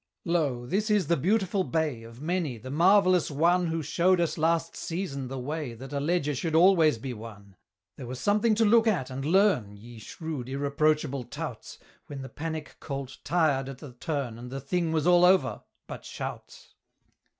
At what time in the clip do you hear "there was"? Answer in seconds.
7.97-8.19